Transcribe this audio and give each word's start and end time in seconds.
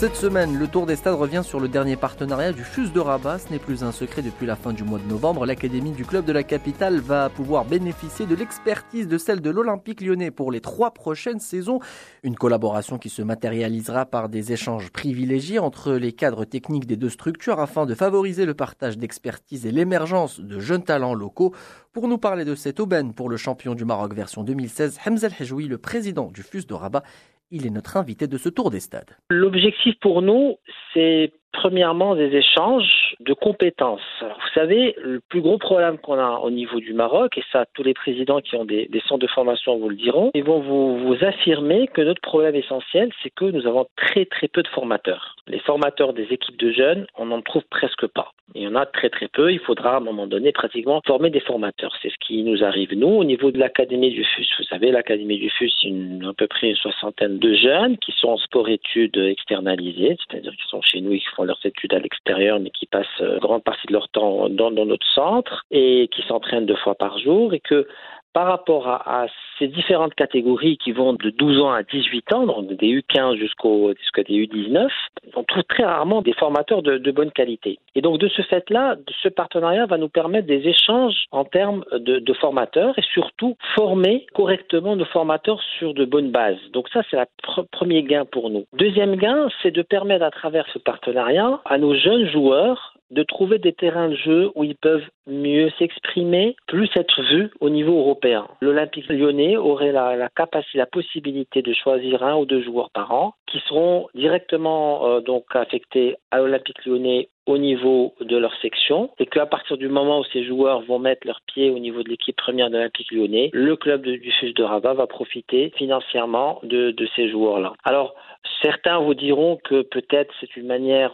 Cette 0.00 0.16
semaine, 0.16 0.58
le 0.58 0.66
Tour 0.66 0.86
des 0.86 0.96
Stades 0.96 1.12
revient 1.16 1.42
sur 1.44 1.60
le 1.60 1.68
dernier 1.68 1.94
partenariat 1.94 2.52
du 2.52 2.64
FUS 2.64 2.90
de 2.90 3.00
Rabat. 3.00 3.38
Ce 3.38 3.50
n'est 3.50 3.58
plus 3.58 3.84
un 3.84 3.92
secret 3.92 4.22
depuis 4.22 4.46
la 4.46 4.56
fin 4.56 4.72
du 4.72 4.82
mois 4.82 4.98
de 4.98 5.04
novembre. 5.04 5.44
L'Académie 5.44 5.92
du 5.92 6.06
club 6.06 6.24
de 6.24 6.32
la 6.32 6.42
capitale 6.42 7.00
va 7.00 7.28
pouvoir 7.28 7.66
bénéficier 7.66 8.24
de 8.24 8.34
l'expertise 8.34 9.08
de 9.08 9.18
celle 9.18 9.42
de 9.42 9.50
l'Olympique 9.50 10.00
lyonnais 10.00 10.30
pour 10.30 10.52
les 10.52 10.62
trois 10.62 10.92
prochaines 10.92 11.38
saisons. 11.38 11.80
Une 12.22 12.34
collaboration 12.34 12.96
qui 12.96 13.10
se 13.10 13.20
matérialisera 13.20 14.06
par 14.06 14.30
des 14.30 14.52
échanges 14.52 14.90
privilégiés 14.90 15.58
entre 15.58 15.92
les 15.92 16.12
cadres 16.12 16.46
techniques 16.46 16.86
des 16.86 16.96
deux 16.96 17.10
structures 17.10 17.60
afin 17.60 17.84
de 17.84 17.94
favoriser 17.94 18.46
le 18.46 18.54
partage 18.54 18.96
d'expertise 18.96 19.66
et 19.66 19.70
l'émergence 19.70 20.40
de 20.40 20.60
jeunes 20.60 20.82
talents 20.82 21.12
locaux. 21.12 21.54
Pour 21.92 22.08
nous 22.08 22.16
parler 22.16 22.46
de 22.46 22.54
cette 22.54 22.80
aubaine 22.80 23.12
pour 23.12 23.28
le 23.28 23.36
champion 23.36 23.74
du 23.74 23.84
Maroc 23.84 24.14
version 24.14 24.44
2016, 24.44 24.98
Hamza 25.06 25.28
El 25.38 25.68
le 25.68 25.76
président 25.76 26.30
du 26.30 26.42
FUS 26.42 26.66
de 26.66 26.72
Rabat, 26.72 27.02
il 27.50 27.66
est 27.66 27.70
notre 27.70 27.96
invité 27.96 28.26
de 28.26 28.38
ce 28.38 28.48
tour 28.48 28.70
des 28.70 28.80
stades. 28.80 29.16
L'objectif 29.28 29.98
pour 30.00 30.22
nous, 30.22 30.56
c'est 30.94 31.32
premièrement 31.52 32.14
des 32.14 32.34
échanges 32.34 33.14
de 33.20 33.32
compétences. 33.32 34.00
vous 34.20 34.52
savez, 34.54 34.94
le 35.02 35.20
plus 35.28 35.40
gros 35.40 35.58
problème 35.58 35.98
qu'on 35.98 36.18
a 36.18 36.40
au 36.42 36.50
niveau 36.50 36.80
du 36.80 36.94
Maroc, 36.94 37.36
et 37.38 37.44
ça 37.52 37.64
tous 37.74 37.82
les 37.82 37.94
présidents 37.94 38.40
qui 38.40 38.56
ont 38.56 38.64
des, 38.64 38.88
centres 39.06 39.20
de 39.20 39.26
formation 39.26 39.78
vous 39.78 39.88
le 39.88 39.96
diront, 39.96 40.30
ils 40.34 40.44
vont 40.44 40.60
vous, 40.60 41.16
affirmer 41.22 41.86
que 41.88 42.00
notre 42.00 42.20
problème 42.22 42.54
essentiel, 42.54 43.10
c'est 43.22 43.30
que 43.30 43.44
nous 43.44 43.66
avons 43.66 43.86
très 43.96 44.24
très 44.24 44.48
peu 44.48 44.62
de 44.62 44.68
formateurs. 44.68 45.36
Les 45.48 45.58
formateurs 45.58 46.12
des 46.14 46.26
équipes 46.30 46.58
de 46.58 46.70
jeunes, 46.72 47.06
on 47.18 47.26
n'en 47.26 47.42
trouve 47.42 47.64
presque 47.68 48.06
pas. 48.06 48.32
Il 48.54 48.62
y 48.62 48.66
en 48.66 48.74
a 48.74 48.84
très 48.86 49.10
très 49.10 49.28
peu. 49.28 49.52
Il 49.52 49.60
faudra 49.60 49.94
à 49.94 49.96
un 49.98 50.00
moment 50.00 50.26
donné 50.26 50.50
pratiquement 50.50 51.00
former 51.06 51.30
des 51.30 51.40
formateurs. 51.40 51.96
C'est 52.02 52.08
ce 52.08 52.16
qui 52.20 52.42
nous 52.42 52.64
arrive 52.64 52.94
nous 52.94 53.06
au 53.08 53.24
niveau 53.24 53.52
de 53.52 53.58
l'académie 53.58 54.10
du 54.10 54.24
FUS. 54.24 54.48
Vous 54.58 54.64
savez, 54.64 54.90
l'académie 54.90 55.38
du 55.38 55.50
FUS, 55.50 55.72
c'est 55.80 55.92
à 56.26 56.32
peu 56.32 56.48
près 56.48 56.70
une 56.70 56.76
soixantaine 56.76 57.38
de 57.38 57.54
jeunes 57.54 57.96
qui 57.98 58.12
sont 58.12 58.28
en 58.28 58.38
sport-études 58.38 59.16
externalisés, 59.16 60.16
c'est-à-dire 60.18 60.52
qui 60.52 60.68
sont 60.68 60.82
chez 60.82 61.00
nous, 61.00 61.16
font 61.36 61.39
leurs 61.44 61.64
études 61.64 61.94
à 61.94 61.98
l'extérieur, 61.98 62.60
mais 62.60 62.70
qui 62.70 62.86
passent 62.86 63.06
euh, 63.20 63.38
grande 63.38 63.62
partie 63.62 63.86
de 63.86 63.92
leur 63.92 64.08
temps 64.08 64.48
dans, 64.48 64.70
dans 64.70 64.86
notre 64.86 65.06
centre 65.14 65.64
et 65.70 66.08
qui 66.08 66.22
s'entraînent 66.22 66.66
deux 66.66 66.76
fois 66.76 66.94
par 66.94 67.18
jour 67.18 67.54
et 67.54 67.60
que 67.60 67.86
par 68.32 68.46
rapport 68.46 68.88
à, 68.88 69.26
ces 69.58 69.68
différentes 69.68 70.14
catégories 70.14 70.78
qui 70.78 70.92
vont 70.92 71.12
de 71.12 71.28
12 71.30 71.60
ans 71.60 71.72
à 71.72 71.82
18 71.82 72.32
ans, 72.32 72.46
donc 72.46 72.66
des 72.68 73.00
U15 73.00 73.36
jusqu'au 73.36 73.92
jusqu'à 73.98 74.22
des 74.22 74.46
U19, 74.46 74.88
on 75.36 75.44
trouve 75.44 75.64
très 75.64 75.84
rarement 75.84 76.22
des 76.22 76.32
formateurs 76.32 76.82
de, 76.82 77.10
bonne 77.10 77.30
qualité. 77.30 77.78
Et 77.94 78.00
donc 78.00 78.18
de 78.18 78.28
ce 78.28 78.40
fait-là, 78.42 78.96
ce 79.22 79.28
partenariat 79.28 79.84
va 79.84 79.98
nous 79.98 80.08
permettre 80.08 80.46
des 80.46 80.66
échanges 80.66 81.26
en 81.30 81.44
termes 81.44 81.84
de 81.92 82.32
formateurs 82.34 82.98
et 82.98 83.02
surtout 83.12 83.56
former 83.74 84.26
correctement 84.32 84.96
nos 84.96 85.04
formateurs 85.04 85.60
sur 85.78 85.92
de 85.92 86.04
bonnes 86.04 86.30
bases. 86.30 86.58
Donc 86.72 86.88
ça, 86.88 87.02
c'est 87.10 87.16
le 87.16 87.62
premier 87.70 88.02
gain 88.02 88.24
pour 88.24 88.50
nous. 88.50 88.64
Deuxième 88.72 89.16
gain, 89.16 89.48
c'est 89.62 89.70
de 89.70 89.82
permettre 89.82 90.24
à 90.24 90.30
travers 90.30 90.66
ce 90.72 90.78
partenariat 90.78 91.60
à 91.64 91.78
nos 91.78 91.94
jeunes 91.94 92.28
joueurs 92.30 92.94
de 93.10 93.22
trouver 93.22 93.58
des 93.58 93.72
terrains 93.72 94.08
de 94.08 94.16
jeu 94.16 94.50
où 94.54 94.64
ils 94.64 94.76
peuvent 94.76 95.06
mieux 95.26 95.70
s'exprimer, 95.78 96.56
plus 96.66 96.88
être 96.96 97.22
vus 97.22 97.50
au 97.60 97.70
niveau 97.70 97.98
européen. 97.98 98.46
L'Olympique 98.60 99.08
lyonnais 99.08 99.56
aurait 99.56 99.92
la, 99.92 100.28
capacité, 100.34 100.78
la 100.78 100.86
possibilité 100.86 101.62
de 101.62 101.72
choisir 101.72 102.22
un 102.22 102.36
ou 102.36 102.46
deux 102.46 102.62
joueurs 102.62 102.90
par 102.90 103.12
an 103.12 103.34
qui 103.46 103.58
seront 103.68 104.08
directement 104.14 105.06
euh, 105.06 105.20
donc 105.20 105.44
affectés 105.54 106.16
à 106.30 106.38
l'Olympique 106.38 106.84
lyonnais 106.84 107.28
au 107.46 107.58
niveau 107.58 108.14
de 108.20 108.36
leur 108.36 108.54
section 108.60 109.10
et 109.18 109.26
qu'à 109.26 109.46
partir 109.46 109.76
du 109.76 109.88
moment 109.88 110.20
où 110.20 110.24
ces 110.32 110.44
joueurs 110.44 110.82
vont 110.82 110.98
mettre 110.98 111.26
leurs 111.26 111.40
pieds 111.52 111.70
au 111.70 111.78
niveau 111.78 112.02
de 112.02 112.08
l'équipe 112.08 112.36
première 112.36 112.70
de 112.70 112.76
l'Olympique 112.76 113.10
lyonnais, 113.10 113.50
le 113.52 113.76
club 113.76 114.02
du 114.02 114.30
FUS 114.32 114.52
de 114.54 114.62
Rabat 114.62 114.94
va 114.94 115.06
profiter 115.06 115.72
financièrement 115.76 116.60
de, 116.62 116.92
de 116.92 117.08
ces 117.16 117.28
joueurs-là. 117.28 117.72
Alors, 117.84 118.14
certains 118.62 118.98
vous 118.98 119.14
diront 119.14 119.58
que 119.64 119.82
peut-être 119.82 120.32
c'est 120.40 120.56
une 120.56 120.66
manière 120.66 121.12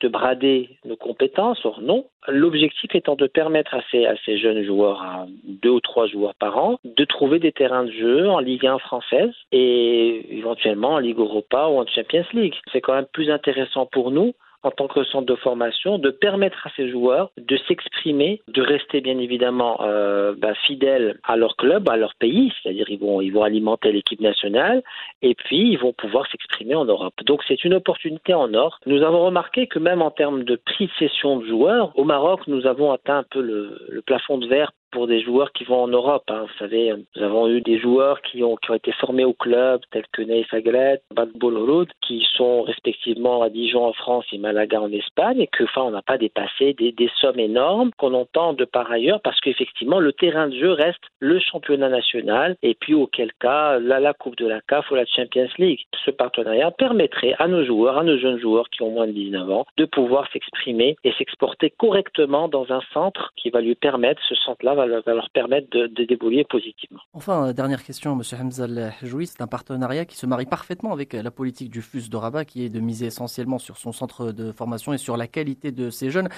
de 0.00 0.08
brader 0.08 0.70
nos 0.84 0.96
compétences. 0.96 1.64
Or 1.64 1.80
non, 1.80 2.06
l'objectif 2.28 2.94
étant 2.94 3.16
de 3.16 3.26
permettre 3.26 3.74
à 3.74 3.80
ces, 3.90 4.06
à 4.06 4.14
ces 4.24 4.38
jeunes 4.38 4.62
joueurs, 4.64 5.02
à 5.02 5.26
deux 5.44 5.70
ou 5.70 5.80
trois 5.80 6.06
joueurs 6.06 6.34
par 6.34 6.58
an, 6.58 6.78
de 6.84 7.04
trouver 7.04 7.38
des 7.38 7.52
terrains 7.52 7.84
de 7.84 7.92
jeu 7.92 8.28
en 8.28 8.38
Ligue 8.38 8.66
1 8.66 8.78
française 8.78 9.32
et 9.52 10.36
éventuellement 10.38 10.94
en 10.94 10.98
Ligue 10.98 11.18
Europa 11.18 11.68
ou 11.68 11.78
en 11.78 11.86
Champions 11.86 12.24
League. 12.32 12.54
C'est 12.72 12.80
quand 12.80 12.94
même 12.94 13.06
plus 13.12 13.30
intéressant 13.30 13.86
pour 13.86 14.10
nous 14.10 14.34
en 14.64 14.70
tant 14.70 14.88
que 14.88 15.04
centre 15.04 15.26
de 15.26 15.36
formation, 15.36 15.98
de 15.98 16.10
permettre 16.10 16.66
à 16.66 16.70
ces 16.76 16.90
joueurs 16.90 17.30
de 17.36 17.56
s'exprimer, 17.68 18.40
de 18.48 18.62
rester 18.62 19.00
bien 19.00 19.18
évidemment 19.18 19.78
euh, 19.82 20.34
bah, 20.36 20.54
fidèles 20.66 21.18
à 21.22 21.36
leur 21.36 21.56
club, 21.56 21.88
à 21.88 21.96
leur 21.96 22.14
pays, 22.14 22.52
c'est-à-dire 22.62 22.86
ils 22.88 22.98
vont 22.98 23.20
ils 23.20 23.30
vont 23.30 23.42
alimenter 23.42 23.92
l'équipe 23.92 24.20
nationale 24.20 24.82
et 25.22 25.34
puis 25.34 25.72
ils 25.72 25.78
vont 25.78 25.92
pouvoir 25.92 26.26
s'exprimer 26.30 26.74
en 26.74 26.86
Europe. 26.86 27.14
Donc 27.24 27.42
c'est 27.46 27.64
une 27.64 27.74
opportunité 27.74 28.34
en 28.34 28.52
or. 28.54 28.80
Nous 28.86 29.02
avons 29.02 29.24
remarqué 29.26 29.66
que 29.66 29.78
même 29.78 30.02
en 30.02 30.10
termes 30.10 30.44
de 30.44 30.56
prix 30.56 30.86
de 30.86 30.92
cession 30.98 31.38
de 31.38 31.46
joueurs, 31.46 31.92
au 31.98 32.04
Maroc 32.04 32.40
nous 32.46 32.66
avons 32.66 32.90
atteint 32.90 33.18
un 33.18 33.24
peu 33.30 33.42
le, 33.42 33.78
le 33.88 34.02
plafond 34.02 34.38
de 34.38 34.46
verre 34.46 34.72
pour 34.94 35.08
des 35.08 35.20
joueurs 35.20 35.52
qui 35.52 35.64
vont 35.64 35.82
en 35.82 35.88
Europe. 35.88 36.22
Hein. 36.28 36.46
Vous 36.46 36.58
savez, 36.58 36.94
nous 37.16 37.22
avons 37.22 37.48
eu 37.48 37.60
des 37.60 37.80
joueurs 37.80 38.22
qui 38.22 38.44
ont, 38.44 38.54
qui 38.54 38.70
ont 38.70 38.74
été 38.74 38.92
formés 38.92 39.24
au 39.24 39.32
club, 39.32 39.80
tels 39.90 40.06
que 40.12 40.22
Neif 40.22 40.54
Aglet, 40.54 41.00
Bad 41.12 41.30
Road, 41.42 41.88
qui 42.00 42.24
sont 42.36 42.62
respectivement 42.62 43.42
à 43.42 43.50
Dijon 43.50 43.84
en 43.84 43.92
France 43.92 44.24
et 44.30 44.38
Malaga 44.38 44.80
en 44.80 44.92
Espagne, 44.92 45.40
et 45.40 45.48
que, 45.48 45.64
enfin, 45.64 45.82
on 45.82 45.90
n'a 45.90 46.02
pas 46.02 46.16
dépassé 46.16 46.74
des, 46.74 46.92
des 46.92 47.10
sommes 47.20 47.40
énormes 47.40 47.90
qu'on 47.98 48.14
entend 48.14 48.52
de 48.52 48.64
par 48.64 48.90
ailleurs, 48.92 49.20
parce 49.20 49.40
qu'effectivement, 49.40 49.98
le 49.98 50.12
terrain 50.12 50.46
de 50.46 50.56
jeu 50.56 50.70
reste 50.70 51.02
le 51.18 51.40
championnat 51.40 51.88
national, 51.88 52.56
et 52.62 52.74
puis 52.74 52.94
auquel 52.94 53.32
cas, 53.40 53.80
là, 53.80 53.98
la 53.98 54.14
Coupe 54.14 54.36
de 54.36 54.46
la 54.46 54.60
CAF 54.60 54.88
ou 54.92 54.94
la 54.94 55.06
Champions 55.06 55.48
League. 55.58 55.80
Ce 56.04 56.12
partenariat 56.12 56.70
permettrait 56.70 57.34
à 57.40 57.48
nos 57.48 57.64
joueurs, 57.64 57.98
à 57.98 58.04
nos 58.04 58.16
jeunes 58.16 58.38
joueurs 58.38 58.70
qui 58.70 58.82
ont 58.82 58.90
moins 58.90 59.08
de 59.08 59.12
19 59.12 59.50
ans, 59.50 59.66
de 59.76 59.86
pouvoir 59.86 60.30
s'exprimer 60.32 60.94
et 61.02 61.12
s'exporter 61.18 61.70
correctement 61.70 62.46
dans 62.46 62.70
un 62.70 62.80
centre 62.92 63.32
qui 63.36 63.50
va 63.50 63.60
lui 63.60 63.74
permettre, 63.74 64.22
ce 64.28 64.36
centre-là 64.36 64.74
va 64.74 64.83
va, 64.86 65.14
leur 65.14 65.30
permettre 65.30 65.68
de, 65.70 65.86
de 65.86 66.42
positivement. 66.44 67.00
Enfin, 67.12 67.48
euh, 67.48 67.52
dernière 67.52 67.82
question, 67.82 68.16
Monsieur 68.16 68.36
Hamzal 68.40 68.92
Jouy, 69.02 69.26
c'est 69.26 69.40
un 69.40 69.46
partenariat 69.46 70.04
qui 70.04 70.16
se 70.16 70.26
marie 70.26 70.46
parfaitement 70.46 70.92
avec 70.92 71.14
euh, 71.14 71.22
la 71.22 71.30
politique 71.30 71.70
du 71.70 71.82
FUS 71.82 72.08
de 72.10 72.16
Rabat, 72.16 72.44
qui 72.44 72.64
est 72.64 72.68
de 72.68 72.80
miser 72.80 73.06
essentiellement 73.06 73.58
sur 73.58 73.76
son 73.76 73.92
centre 73.92 74.32
de 74.32 74.52
formation 74.52 74.92
et 74.92 74.98
sur 74.98 75.16
la 75.16 75.26
qualité 75.26 75.72
de 75.72 75.90
ses 75.90 76.10
jeunes. 76.10 76.28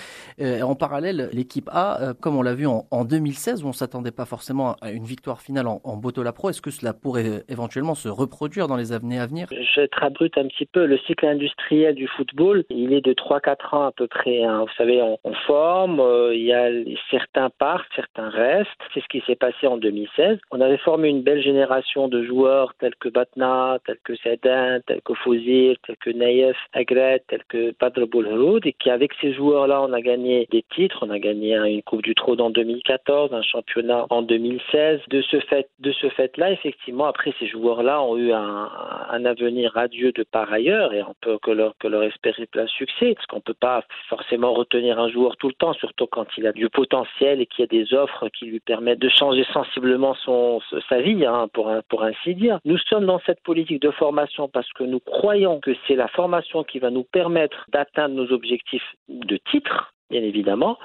Euh, 0.41 0.63
en 0.63 0.75
parallèle, 0.75 1.31
l'équipe 1.33 1.69
A, 1.73 2.15
comme 2.21 2.37
on 2.37 2.43
l'a 2.43 2.55
vu 2.55 2.67
en, 2.67 3.05
2016, 3.05 3.65
où 3.65 3.69
on 3.69 3.73
s'attendait 3.73 4.11
pas 4.11 4.25
forcément 4.25 4.77
à 4.81 4.91
une 4.91 5.05
victoire 5.05 5.41
finale 5.41 5.67
en, 5.67 5.81
en 5.85 5.97
Botola 5.97 6.33
Pro, 6.33 6.51
est-ce 6.51 6.63
que 6.63 6.71
cela 6.71 6.93
pourrait 6.93 7.45
éventuellement 7.49 7.95
se 7.95 8.09
reproduire 8.09 8.69
dans 8.69 8.77
les 8.77 8.93
années 8.93 9.19
à 9.19 9.27
venir? 9.27 9.47
Je 9.51 9.81
vais 9.81 9.85
être 9.85 10.03
abrute 10.03 10.37
un 10.39 10.47
petit 10.49 10.67
peu. 10.67 10.87
Le 10.87 10.99
cycle 10.99 11.27
industriel 11.27 11.95
du 11.95 12.09
football, 12.09 12.65
il 12.71 12.93
est 12.93 13.01
de 13.01 13.13
3-4 13.13 13.75
ans 13.75 13.87
à 13.87 13.93
peu 13.93 14.07
près. 14.07 14.45
Hein. 14.45 14.61
Vous 14.61 14.75
savez, 14.77 15.03
on, 15.03 15.19
on 15.25 15.35
forme, 15.47 16.03
il 16.33 16.43
y 16.43 16.53
a 16.53 16.69
certains 17.11 17.51
partent, 17.51 17.87
certains 17.95 18.31
C'est 18.37 19.01
ce 19.01 19.09
qui 19.09 19.23
s'est 19.27 19.37
passé 19.37 19.67
en 19.67 19.79
2016. 19.79 20.39
On 20.51 20.61
avait 20.61 20.77
formé 20.79 21.09
une 21.09 21.23
belle 21.23 21.43
génération 21.43 22.09
de 22.09 22.23
joueurs 22.23 22.75
tels 22.79 22.95
que 22.97 23.09
Batna, 23.09 23.79
tels 23.87 23.99
que 24.05 24.15
Sedin, 24.17 24.81
tels 24.87 25.01
que 25.03 25.15
Fouzir, 25.15 25.77
tels 25.87 25.97
que 25.97 26.11
Naïef 26.11 26.57
Agret, 26.75 27.23
tels 27.29 27.45
que 27.49 27.73
Padre 27.73 28.05
Boulhoud, 28.05 28.67
et 28.67 28.73
qu'avec 28.73 29.13
ces 29.21 29.33
joueurs-là, 29.33 29.81
on 29.83 29.93
a 29.93 30.01
gagné 30.03 30.47
des 30.51 30.65
titres. 30.75 30.99
On 31.03 31.11
a 31.11 31.19
gagné 31.19 31.57
une 31.57 31.83
Coupe 31.83 32.03
du 32.03 32.15
Trône 32.15 32.41
en 32.41 32.51
2014, 32.51 33.33
un 33.33 33.43
championnat 33.43 34.07
en 34.11 34.23
2016. 34.23 35.01
De 35.09 35.23
ce 35.23 35.41
fait, 35.41 35.69
de 35.79 35.93
ce 35.93 36.09
fait-là, 36.11 36.51
effectivement, 36.51 37.07
après 37.07 37.33
ces 37.39 37.47
joueurs-là 37.47 38.03
ont 38.03 38.19
eu 38.19 38.33
un, 38.33 38.71
un 39.11 39.25
avenir 39.25 39.73
radieux 39.73 40.13
de 40.13 40.25
par 40.25 40.53
ailleurs, 40.53 40.93
et 40.93 41.03
on 41.03 41.15
peut 41.21 41.39
que 41.43 41.51
leur, 41.51 41.75
que 41.79 41.89
leur 41.89 42.03
espérer 42.03 42.47
plein 42.47 42.67
succès, 42.67 43.15
parce 43.15 43.27
qu'on 43.27 43.41
peut 43.41 43.55
pas 43.55 43.83
forcément 44.09 44.53
retenir 44.53 44.99
un 44.99 45.09
joueur 45.09 45.37
tout 45.37 45.49
le 45.49 45.55
temps, 45.55 45.73
surtout 45.73 46.07
quand 46.07 46.27
il 46.37 46.47
a 46.47 46.53
du 46.53 46.69
potentiel 46.69 47.41
et 47.41 47.47
qu'il 47.47 47.61
y 47.61 47.65
a 47.65 47.67
des 47.67 47.95
offres 47.95 48.26
qui 48.31 48.47
lui 48.47 48.61
permettent 48.61 48.99
de 48.99 49.09
changer 49.09 49.45
sensiblement 49.53 50.15
son, 50.15 50.61
sa 50.89 51.01
vie, 51.01 51.25
hein, 51.25 51.49
pour, 51.53 51.73
pour 51.89 52.05
ainsi 52.05 52.35
dire. 52.35 52.59
Nous 52.65 52.79
sommes 52.79 53.07
dans 53.07 53.21
cette 53.27 53.43
politique 53.43 53.83
de 53.83 53.91
formation 53.91 54.49
parce 54.49 54.71
que 54.73 54.85
nous 54.85 55.01
croyons 55.01 55.61
que 55.61 55.75
c'est 55.87 55.97
la 55.97 56.09
formation 56.09 56.65
qui 56.65 56.79
va 56.79 56.91
nous 56.91 57.05
permettre 57.05 57.67
d'atteindre 57.69 58.15
nos 58.15 58.33
objectifs 58.33 58.95
de 59.09 59.39
titre, 59.51 59.95
bien 60.11 60.23
évidemment. 60.23 60.79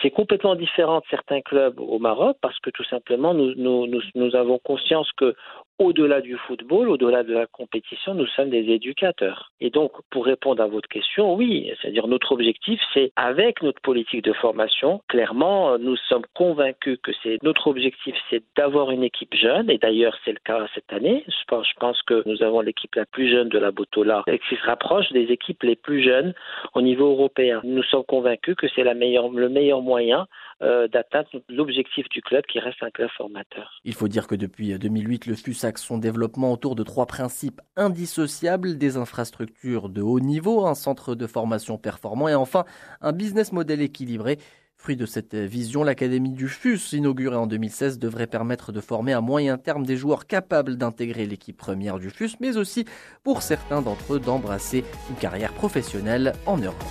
C'est 0.00 0.10
complètement 0.10 0.54
différent 0.54 0.98
de 0.98 1.04
certains 1.10 1.40
clubs 1.40 1.78
au 1.80 1.98
Maroc 1.98 2.36
parce 2.40 2.58
que 2.60 2.70
tout 2.70 2.84
simplement 2.84 3.34
nous, 3.34 4.36
avons 4.36 4.58
conscience 4.58 5.10
que 5.16 5.34
au-delà 5.78 6.20
du 6.20 6.36
football, 6.36 6.88
au-delà 6.90 7.24
de 7.24 7.32
la 7.32 7.46
compétition, 7.46 8.14
nous 8.14 8.26
sommes 8.26 8.50
des 8.50 8.70
éducateurs. 8.70 9.50
Et 9.60 9.70
donc, 9.70 9.90
pour 10.10 10.26
répondre 10.26 10.62
à 10.62 10.68
votre 10.68 10.88
question, 10.88 11.34
oui, 11.34 11.72
c'est-à-dire 11.80 12.06
notre 12.06 12.32
objectif, 12.32 12.80
c'est 12.94 13.10
avec 13.16 13.62
notre 13.62 13.80
politique 13.80 14.22
de 14.22 14.32
formation, 14.32 15.00
clairement, 15.08 15.78
nous 15.78 15.96
sommes 16.08 16.24
convaincus 16.34 16.98
que 17.02 17.10
c'est 17.22 17.42
notre 17.42 17.66
objectif, 17.66 18.14
c'est 18.30 18.44
d'avoir 18.56 18.92
une 18.92 19.02
équipe 19.02 19.34
jeune. 19.34 19.70
Et 19.70 19.78
d'ailleurs, 19.78 20.16
c'est 20.24 20.32
le 20.32 20.38
cas 20.44 20.66
cette 20.74 20.92
année. 20.92 21.24
Je 21.26 21.44
pense, 21.48 21.66
je 21.68 21.74
pense 21.80 22.00
que 22.02 22.22
nous 22.26 22.42
avons 22.44 22.60
l'équipe 22.60 22.94
la 22.94 23.06
plus 23.06 23.28
jeune 23.28 23.48
de 23.48 23.58
la 23.58 23.72
Botola, 23.72 24.22
qui 24.26 24.54
se 24.54 24.64
rapproche 24.64 25.10
des 25.10 25.32
équipes 25.32 25.64
les 25.64 25.76
plus 25.76 26.02
jeunes 26.02 26.32
au 26.74 26.82
niveau 26.82 27.10
européen. 27.10 27.60
Nous 27.64 27.82
sommes 27.82 28.04
convaincus 28.04 28.54
que 28.54 28.68
c'est 28.68 28.84
meilleure, 28.94 29.28
le 29.30 29.48
meilleur 29.48 29.81
moyen 29.82 30.26
euh, 30.62 30.88
d'atteindre 30.88 31.28
l'objectif 31.48 32.08
du 32.08 32.22
club 32.22 32.44
qui 32.46 32.58
reste 32.58 32.82
un 32.82 32.90
club 32.90 33.10
formateur. 33.16 33.80
Il 33.84 33.94
faut 33.94 34.08
dire 34.08 34.26
que 34.26 34.34
depuis 34.34 34.78
2008, 34.78 35.26
le 35.26 35.34
FUS 35.34 35.64
axe 35.64 35.82
son 35.82 35.98
développement 35.98 36.52
autour 36.52 36.74
de 36.74 36.82
trois 36.82 37.06
principes 37.06 37.60
indissociables, 37.76 38.78
des 38.78 38.96
infrastructures 38.96 39.88
de 39.88 40.00
haut 40.00 40.20
niveau, 40.20 40.66
un 40.66 40.74
centre 40.74 41.14
de 41.14 41.26
formation 41.26 41.78
performant 41.78 42.28
et 42.28 42.34
enfin 42.34 42.64
un 43.00 43.12
business 43.12 43.52
model 43.52 43.82
équilibré. 43.82 44.38
Fruit 44.82 44.96
de 44.96 45.06
cette 45.06 45.36
vision, 45.36 45.84
l'Académie 45.84 46.32
du 46.32 46.48
FUS, 46.48 46.92
inaugurée 46.92 47.36
en 47.36 47.46
2016, 47.46 48.00
devrait 48.00 48.26
permettre 48.26 48.72
de 48.72 48.80
former 48.80 49.12
à 49.12 49.20
moyen 49.20 49.56
terme 49.56 49.86
des 49.86 49.96
joueurs 49.96 50.26
capables 50.26 50.76
d'intégrer 50.76 51.24
l'équipe 51.24 51.56
première 51.56 52.00
du 52.00 52.10
FUS, 52.10 52.36
mais 52.40 52.56
aussi 52.56 52.84
pour 53.22 53.42
certains 53.42 53.80
d'entre 53.80 54.14
eux 54.14 54.20
d'embrasser 54.20 54.84
une 55.08 55.16
carrière 55.16 55.52
professionnelle 55.52 56.32
en 56.46 56.58
Europe. 56.58 56.82